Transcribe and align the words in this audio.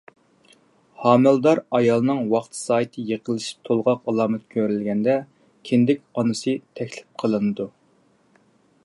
ھامىلىدار 1.01 1.59
ئايالنىڭ 1.79 2.21
ۋاقتى-سائىتى 2.31 3.05
يېقىنلىشىپ 3.11 3.69
تولغاق 3.69 4.09
ئالامىتى 4.13 4.49
كۆرۈلگەندە، 4.55 5.19
كىندىك 5.71 6.03
ئانىسى 6.19 6.57
تەكلىپ 6.81 7.23
قىلىنىدۇ. 7.25 7.71